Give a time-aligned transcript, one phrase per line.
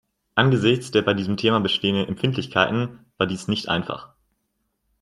[0.33, 4.09] Angesichts der bei diesem Thema bestehenden Empfindlichkeiten war dies nicht einfach.